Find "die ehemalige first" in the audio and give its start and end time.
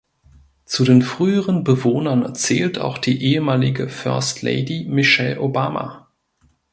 2.97-4.41